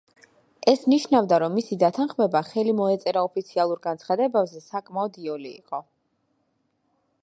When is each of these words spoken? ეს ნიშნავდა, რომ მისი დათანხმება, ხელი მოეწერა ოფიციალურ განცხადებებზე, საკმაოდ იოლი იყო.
ეს 0.71 0.79
ნიშნავდა, 0.93 1.37
რომ 1.43 1.53
მისი 1.57 1.77
დათანხმება, 1.83 2.43
ხელი 2.49 2.75
მოეწერა 2.79 3.25
ოფიციალურ 3.29 3.85
განცხადებებზე, 3.87 4.67
საკმაოდ 4.73 5.25
იოლი 5.27 5.57
იყო. 5.65 5.87